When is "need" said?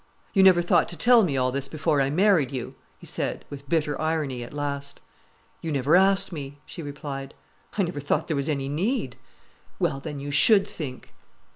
8.67-9.15